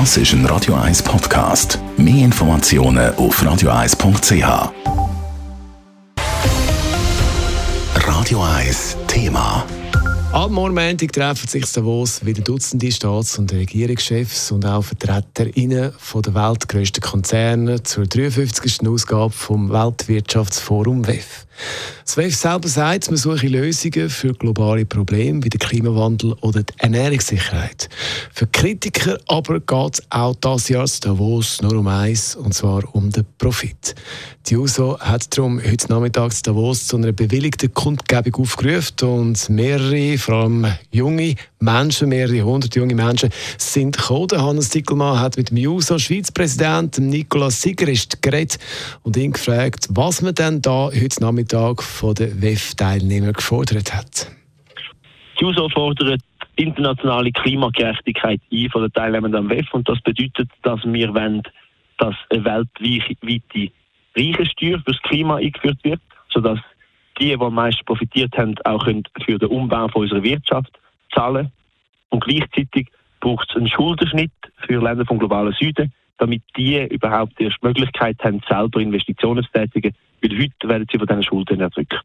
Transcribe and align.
Das 0.00 0.16
ist 0.16 0.32
ein 0.32 0.44
Radio 0.46 0.74
1 0.74 1.04
Podcast. 1.04 1.78
Mehr 1.96 2.24
Informationen 2.24 3.14
auf 3.14 3.40
radio1.ch. 3.40 4.72
Radio 7.94 8.42
1 8.42 8.96
Thema. 9.06 9.64
Am 10.32 10.52
Montag 10.52 11.12
treffen 11.12 11.46
sich 11.46 11.70
Davos 11.70 12.26
wieder 12.26 12.42
Dutzende 12.42 12.90
Staats- 12.90 13.38
und 13.38 13.52
Regierungschefs 13.52 14.50
und 14.50 14.66
auch 14.66 14.82
VertreterInnen 14.82 15.92
von 15.96 16.22
der 16.22 16.34
weltgrößten 16.34 17.00
Konzerne 17.00 17.80
zur 17.84 18.04
53. 18.04 18.88
Ausgabe 18.88 19.32
vom 19.32 19.70
Weltwirtschaftsforum 19.70 21.06
WEF. 21.06 21.46
WEF 22.16 22.36
selber 22.36 22.68
sagt, 22.68 23.08
man 23.08 23.16
suche 23.16 23.48
Lösungen 23.48 24.08
für 24.08 24.34
globale 24.34 24.84
Probleme 24.84 25.42
wie 25.42 25.48
den 25.48 25.58
Klimawandel 25.58 26.34
oder 26.42 26.62
die 26.62 26.72
Ernährungssicherheit. 26.78 27.88
Für 28.32 28.46
Kritiker 28.46 29.18
aber 29.26 29.58
geht 29.58 29.94
es 29.94 30.02
auch 30.10 30.36
das 30.36 30.68
Jahr 30.68 30.86
Davos 31.00 31.60
nur 31.60 31.78
um 31.78 31.88
eins, 31.88 32.36
und 32.36 32.54
zwar 32.54 32.82
um 32.94 33.10
den 33.10 33.24
Profit. 33.38 33.94
Die 34.46 34.56
USO 34.56 34.98
hat 35.00 35.36
darum 35.36 35.58
heute 35.58 35.88
Nachmittag 35.88 36.32
Davos 36.42 36.86
zu 36.86 36.96
einer 36.96 37.12
bewilligten 37.12 37.72
Kundgebung 37.72 38.42
aufgerufen 38.42 39.08
und 39.08 39.48
mehrere, 39.48 40.18
vor 40.18 40.34
allem 40.34 40.66
junge 40.90 41.34
Menschen, 41.60 42.10
mehrere 42.10 42.42
hundert 42.42 42.76
junge 42.76 42.94
Menschen, 42.94 43.30
sind 43.56 43.96
gekommen. 43.96 44.30
Hannes 44.36 44.68
Dickelmann 44.68 45.18
hat 45.18 45.38
mit 45.38 45.48
dem 45.48 45.56
JUSO 45.56 45.98
Schweizpräsidenten 45.98 47.08
Nicolas 47.08 47.62
Sigerist 47.62 48.20
geredet 48.20 48.58
und 49.02 49.16
ihn 49.16 49.32
gefragt, 49.32 49.86
was 49.88 50.20
man 50.20 50.34
denn 50.34 50.60
da 50.60 50.90
heute 50.92 51.22
Nachmittag 51.22 51.43
von 51.82 52.14
den 52.14 52.40
WEF-Teilnehmern 52.40 53.32
gefordert 53.32 53.94
hat. 53.94 54.30
Die 55.38 55.44
JUSO 55.44 55.68
fordert 55.68 56.20
internationale 56.56 57.32
Klimagerechtigkeit 57.32 58.40
ein 58.52 58.70
von 58.70 58.82
den 58.82 58.92
Teilnehmern 58.92 59.34
am 59.34 59.50
WEF 59.50 59.72
und 59.72 59.88
das 59.88 60.00
bedeutet, 60.00 60.48
dass 60.62 60.80
wir 60.84 61.12
wollen, 61.14 61.42
dass 61.98 62.14
eine 62.30 62.44
weltweite 62.44 63.72
Reichensteuer 64.16 64.80
fürs 64.84 65.00
Klima 65.02 65.36
eingeführt 65.36 65.78
wird, 65.82 66.00
sodass 66.30 66.58
die, 67.18 67.36
die 67.36 67.40
am 67.40 67.54
meisten 67.54 67.84
profitiert 67.84 68.36
haben, 68.36 68.54
auch 68.64 68.84
für 68.84 69.38
den 69.38 69.48
Umbau 69.48 69.88
von 69.88 70.02
unserer 70.02 70.22
Wirtschaft 70.22 70.70
zahlen. 71.14 71.50
Und 72.10 72.24
gleichzeitig 72.24 72.88
braucht 73.20 73.48
es 73.50 73.56
einen 73.56 73.68
Schuldenschnitt 73.68 74.32
für 74.66 74.80
Länder 74.80 75.04
vom 75.06 75.18
globalen 75.18 75.52
Süden, 75.54 75.92
damit 76.18 76.42
die 76.56 76.78
überhaupt 76.90 77.40
erst 77.40 77.56
die 77.62 77.66
Möglichkeit 77.66 78.16
haben, 78.22 78.40
selber 78.48 78.80
Investitionen 78.80 79.44
zu 79.44 79.50
tätigen, 79.52 79.94
weil 80.22 80.38
heute 80.38 80.68
werden 80.68 80.86
sie 80.90 80.98
von 80.98 81.06
diesen 81.06 81.22
Schulden 81.22 81.60
erdrückt. 81.60 82.00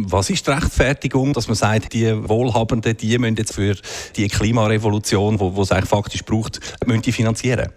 Was 0.00 0.30
ist 0.30 0.46
die 0.46 0.52
Rechtfertigung, 0.52 1.32
dass 1.32 1.48
man 1.48 1.56
sagt, 1.56 1.92
die 1.92 2.06
Wohlhabenden, 2.28 2.96
die 2.96 3.18
müssen 3.18 3.36
jetzt 3.36 3.54
für 3.54 3.74
die 4.16 4.28
Klimarevolution, 4.28 5.38
die 5.38 5.60
es 5.60 5.72
eigentlich 5.72 5.90
faktisch 5.90 6.22
braucht, 6.24 6.60
müssen 6.86 7.02
die 7.02 7.10
finanzieren? 7.10 7.72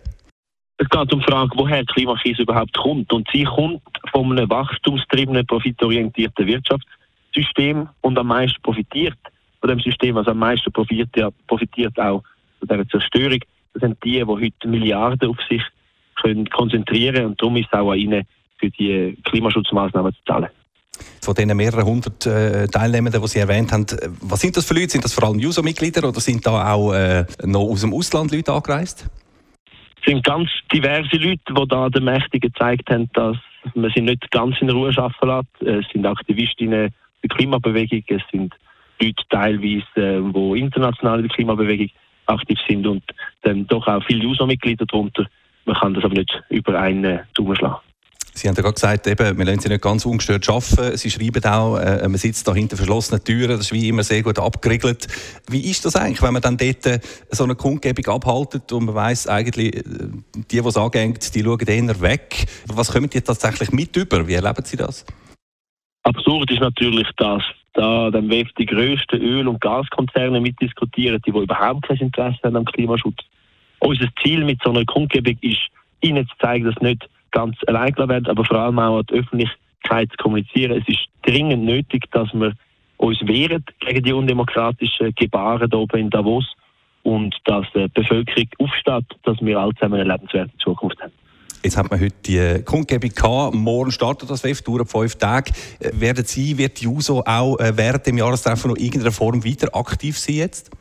Es 0.78 0.90
geht 0.90 1.14
um 1.14 1.20
die 1.20 1.26
Frage, 1.26 1.52
woher 1.56 1.82
die 1.82 1.94
Klimakrise 1.94 2.44
überhaupt 2.44 2.76
kommt. 2.78 3.12
Und 3.12 3.28
sie 3.32 3.44
kommt 3.44 3.82
von 4.12 4.32
einem 4.32 4.50
wachstumstriebenen, 4.50 5.46
profitorientierten 5.48 6.46
Wirtschaftssystem 6.46 7.90
und 8.02 8.18
am 8.18 8.28
meisten 8.28 8.62
profitiert 8.62 9.18
von 9.59 9.70
dem 9.70 9.80
System, 9.80 10.18
also 10.18 10.32
am 10.32 10.40
meisten 10.40 10.72
profitiert, 10.72 11.34
profitiert 11.48 12.00
auch 12.00 12.24
von 12.59 12.68
dieser 12.68 12.88
Zerstörung. 12.90 13.40
Das 13.73 13.81
sind 13.81 13.97
die, 14.03 14.19
die 14.19 14.25
heute 14.25 14.67
Milliarden 14.67 15.30
auf 15.30 15.38
sich 15.50 15.61
können 16.22 16.50
konzentrieren 16.50 17.25
und 17.25 17.41
darum 17.41 17.55
ist 17.58 17.67
es 17.72 17.80
auch 17.80 17.91
an 17.91 17.97
ihnen, 17.97 18.23
für 18.59 18.69
die 18.69 19.17
Klimaschutzmaßnahmen 19.23 20.13
zu 20.13 20.19
zahlen. 20.25 20.50
Von 21.22 21.33
diesen 21.33 21.58
mehreren 21.58 21.86
hundert 21.86 22.25
äh, 22.25 22.67
Teilnehmern, 22.67 23.13
die 23.13 23.28
Sie 23.28 23.39
erwähnt 23.39 23.72
haben, 23.72 23.86
was 24.22 24.41
sind 24.41 24.55
das 24.55 24.67
für 24.67 24.75
Leute? 24.75 24.89
Sind 24.89 25.03
das 25.03 25.13
vor 25.13 25.23
allem 25.23 25.39
Juso-Mitglieder 25.39 26.08
oder 26.08 26.19
sind 26.19 26.45
da 26.45 26.73
auch 26.73 26.94
äh, 26.94 27.25
noch 27.44 27.61
aus 27.61 27.81
dem 27.81 27.94
Ausland 27.94 28.31
Leute 28.31 28.53
angereist? 28.53 29.09
Es 30.00 30.06
sind 30.06 30.23
ganz 30.23 30.50
diverse 30.72 31.16
Leute, 31.17 31.41
die 31.50 31.67
da 31.67 31.89
den 31.89 32.03
Mächtigen 32.03 32.52
gezeigt 32.52 32.89
haben, 32.89 33.09
dass 33.13 33.38
man 33.75 33.91
sie 33.95 34.02
nicht 34.02 34.30
ganz 34.31 34.56
in 34.61 34.69
Ruhe 34.69 34.91
arbeiten 34.97 35.28
lässt. 35.66 35.85
Es 35.85 35.91
sind 35.91 36.06
Aktivistinnen 36.06 36.94
der 37.23 37.29
Klimabewegung, 37.29 38.03
es 38.07 38.22
sind 38.31 38.53
Leute 39.00 39.23
teilweise, 39.29 39.84
äh, 39.96 40.22
die 40.22 40.59
international 40.59 41.19
in 41.19 41.28
der 41.28 41.35
Klimabewegung 41.35 41.90
aktiv 42.31 42.58
sind 42.68 42.86
und 42.88 43.03
dann 43.44 43.68
doch 43.68 43.88
auch 43.88 44.03
viele 44.06 44.24
Juso-Mitglieder 44.24 44.86
darunter. 44.86 45.25
Man 45.66 45.75
kann 45.75 45.94
das 45.94 46.03
aber 46.03 46.16
nicht 46.16 46.44
über 46.50 46.80
einen 46.80 47.19
Daumen 47.36 47.56
schlagen. 47.56 47.78
Sie 48.34 48.47
haben 48.47 48.56
ja 48.56 48.62
gerade 48.62 48.75
gesagt, 48.75 49.08
eben, 49.08 49.38
wir 49.38 49.46
lassen 49.46 49.59
Sie 49.59 49.69
nicht 49.69 49.81
ganz 49.81 50.06
ungestört 50.06 50.47
arbeiten. 50.47 50.97
Sie 50.97 51.12
schreiben 51.12 51.44
auch, 51.44 51.78
äh, 51.78 52.08
man 52.08 52.16
sitzt 52.16 52.47
da 52.47 52.53
hinter 52.53 52.78
verschlossenen 52.78 53.24
Türen, 53.24 53.50
das 53.50 53.59
ist 53.62 53.74
wie 53.74 53.90
immer 53.90 54.03
sehr 54.03 54.24
gut 54.24 54.40
abgeriegelt. 54.40 55.08
Wie 55.50 55.70
ist 55.70 55.84
das 55.84 55.97
eigentlich, 55.97 56.22
wenn 56.22 56.34
man 56.34 56.41
dann 56.41 56.56
dort 56.56 56.86
äh, 56.86 57.00
so 57.30 57.44
eine 57.44 57.56
Kundgebung 57.56 58.06
abhaltet 58.08 58.72
und 58.72 58.86
man 58.86 58.96
weiss 58.96 59.28
eigentlich, 59.28 59.75
äh, 59.75 59.84
die, 60.36 60.44
die 60.47 60.58
es 60.59 60.78
angeht, 60.78 61.36
die 61.36 61.44
schauen 61.44 61.68
eher 61.68 62.02
weg. 62.02 62.46
Was 62.68 62.94
kommen 62.94 63.09
die 63.09 63.22
tatsächlich 63.22 63.72
mit 63.74 63.96
über? 63.97 64.25
Wie 64.25 64.34
erleben 64.34 64.64
Sie 64.64 64.78
das? 64.78 65.06
Absurd 66.03 66.50
ist 66.52 66.62
natürlich, 66.62 67.08
dass 67.18 67.44
da 67.74 68.09
dann 68.12 68.30
WEF 68.30 68.52
die 68.58 68.66
grössten 68.66 69.22
Öl- 69.22 69.48
und 69.48 69.62
Gaskonzerne 69.62 70.42
mitdiskutieren, 70.42 71.22
die, 71.26 71.32
überhaupt 71.32 71.88
kein 71.88 71.98
Interesse 71.98 72.40
haben 72.44 72.58
am 72.58 72.66
Klimaschutz. 72.66 73.18
Unser 73.80 74.08
Ziel 74.22 74.44
mit 74.44 74.62
so 74.64 74.70
einer 74.70 74.86
Kundgebung 74.86 75.38
ist, 75.42 75.62
ihnen 76.02 76.28
zu 76.28 76.36
zeigen, 76.40 76.66
dass 76.66 76.82
nicht 76.82 77.09
ganz 77.32 77.58
allein 77.68 77.96
werden, 77.98 78.28
aber 78.28 78.46
vor 78.46 78.58
allem 78.58 78.80
auch 78.80 79.00
an 79.00 79.06
die 79.09 79.16
Öffentlichkeit 79.16 80.09
zu 80.12 80.18
kommunizieren. 80.18 80.82
Es 80.82 80.88
ist 80.88 81.08
dringend 81.24 81.64
nötig, 81.64 82.04
dass 82.12 82.32
wir 82.34 82.54
uns 82.98 83.20
wehren 83.22 83.64
gegen 83.80 84.03
die 84.03 84.14
undemokratischen 84.14 85.14
Gebaren 85.16 85.70
hier 85.70 85.80
oben 85.80 86.00
in 86.00 86.09
Davos 86.09 86.46
und 87.03 87.36
dass 87.46 87.66
die 87.74 87.88
Bevölkerung 87.88 88.48
aufsteht, 88.59 89.06
dass 89.24 89.42
wir 89.42 89.59
alle 89.59 89.74
zusammen 89.76 90.02
eine 90.02 90.12
lebenswerte 90.12 90.56
Zukunft 90.58 91.02
haben. 91.02 91.14
Jetzt 91.63 91.77
hat 91.77 91.91
man 91.91 91.99
heute 91.99 92.16
die 92.25 92.63
Kundgebung 92.66 93.11
gehabt. 93.11 93.53
Morgen 93.53 93.91
startet 93.91 94.29
das 94.31 94.44
WEF, 94.44 94.63
dauert 94.63 94.89
fünf 94.89 95.16
Tage. 95.16 95.51
Werden 95.94 96.25
Sie, 96.25 96.57
wird 96.57 96.81
die 96.81 96.85
JUSO 96.85 97.22
auch 97.25 97.59
äh, 97.59 97.77
während 97.77 98.07
dem 98.07 98.17
Jahrestreffen 98.17 98.72
noch 98.72 98.77
in 98.77 98.85
irgendeiner 98.85 99.11
Form 99.11 99.45
weiter 99.45 99.75
aktiv 99.75 100.17
sein 100.17 100.38
jetzt? 100.38 100.72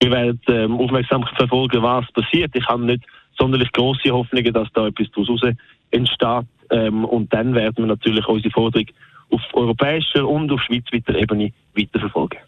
Wir 0.00 0.10
werden 0.12 0.40
ähm, 0.48 0.76
aufmerksam 0.78 1.24
verfolgen, 1.36 1.82
was 1.82 2.04
passiert. 2.12 2.54
Ich 2.54 2.66
habe 2.66 2.84
nicht 2.84 3.04
sonderlich 3.36 3.72
große 3.72 4.10
Hoffnungen, 4.10 4.52
dass 4.52 4.68
da 4.72 4.86
etwas 4.86 5.08
daraus 5.14 5.40
entsteht. 5.90 6.46
Ähm, 6.70 7.04
und 7.04 7.32
dann 7.32 7.54
werden 7.54 7.78
wir 7.78 7.86
natürlich 7.86 8.26
unsere 8.28 8.52
Forderung 8.52 8.86
auf 9.30 9.40
europäischer 9.52 10.28
und 10.28 10.52
auf 10.52 10.60
schweizweiter 10.62 11.16
Ebene 11.16 11.52
weiterverfolgen. 11.74 12.38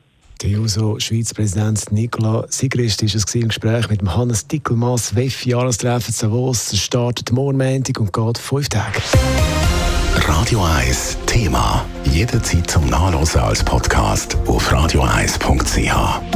Der 0.42 0.50
JUSO-Schweizpräsident 0.50 1.90
Nicola 1.92 2.44
Sigrist 2.50 3.02
war 3.02 3.08
es 3.08 3.34
im 3.34 3.48
Gespräch 3.48 3.88
mit 3.88 4.02
Hannes 4.02 4.46
Dickelmass, 4.46 5.14
WEF-Jahrestreffen 5.14 6.14
Davos. 6.20 6.76
Startet 6.76 7.32
morgen 7.32 7.56
und 7.98 8.12
geht 8.12 8.38
fünf 8.38 8.68
Tage. 8.68 9.00
Radio 10.14 10.62
1 10.62 11.16
Thema. 11.26 11.86
Jederzeit 12.04 12.70
zum 12.70 12.86
Nachlesen 12.88 13.40
als 13.40 13.64
Podcast 13.64 14.36
auf 14.46 14.70
radio1.ch. 14.70 16.35